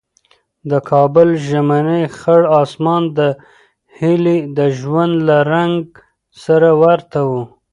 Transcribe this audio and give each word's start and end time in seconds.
د 0.69 0.71
کابل 0.89 1.29
ژمنی 1.47 2.03
خړ 2.17 2.41
اسمان 2.61 3.03
د 3.17 3.19
هیلې 3.97 4.37
د 4.57 4.59
ژوند 4.79 5.13
له 5.27 5.37
رنګ 5.53 5.79
سره 6.43 6.69
ورته 6.81 7.19
و. 7.29 7.31